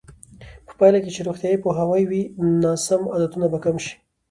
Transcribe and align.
په 0.67 0.73
پایله 0.79 0.99
کې 1.03 1.09
چې 1.15 1.21
روغتیایي 1.27 1.61
پوهاوی 1.63 2.03
وي، 2.07 2.23
ناسم 2.61 3.01
عادتونه 3.13 3.47
به 3.51 3.57
کم 3.63 3.75
شي. 3.83 3.93